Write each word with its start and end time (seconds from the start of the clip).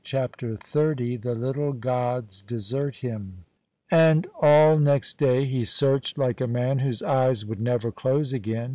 CHAPTER 0.03 0.55
XXX 0.55 1.21
THE 1.21 1.35
LITTLE 1.35 1.73
GODS 1.73 2.41
DESERT 2.47 2.95
HIM 2.95 3.45
And 3.91 4.25
all 4.41 4.79
next 4.79 5.19
day 5.19 5.45
he 5.45 5.63
searched 5.63 6.17
like 6.17 6.41
a 6.41 6.47
man 6.47 6.79
whose 6.79 7.03
eyes 7.03 7.45
would 7.45 7.59
never 7.61 7.91
close 7.91 8.33
again. 8.33 8.69